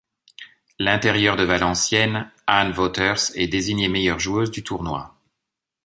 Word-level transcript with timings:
L'intérieure 0.79 1.35
de 1.35 1.43
Valenciennes, 1.43 2.31
Ann 2.47 2.71
Wauters 2.75 3.29
est 3.35 3.45
désignée 3.47 3.87
meilleure 3.87 4.17
joueuse 4.17 4.49
du 4.49 4.63
Tournoi. 4.63 5.13